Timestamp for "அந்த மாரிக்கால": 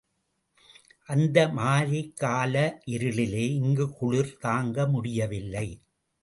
1.09-2.55